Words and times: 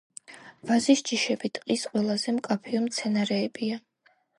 ვაზის 0.69 1.03
ჯიშები 1.11 1.53
ტყის 1.59 1.85
ყველაზე 1.93 2.37
მკაფიო 2.41 2.87
მცენარეებია. 2.91 3.85